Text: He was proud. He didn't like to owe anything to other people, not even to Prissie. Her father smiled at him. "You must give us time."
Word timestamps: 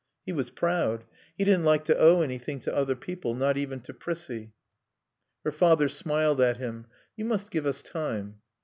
He 0.25 0.31
was 0.31 0.49
proud. 0.49 1.03
He 1.37 1.45
didn't 1.45 1.63
like 1.63 1.85
to 1.85 1.95
owe 1.95 2.21
anything 2.21 2.59
to 2.61 2.75
other 2.75 2.95
people, 2.95 3.35
not 3.35 3.55
even 3.55 3.81
to 3.81 3.93
Prissie. 3.93 4.51
Her 5.45 5.51
father 5.51 5.87
smiled 5.87 6.41
at 6.41 6.57
him. 6.57 6.87
"You 7.15 7.25
must 7.25 7.51
give 7.51 7.67
us 7.67 7.83
time." 7.83 8.39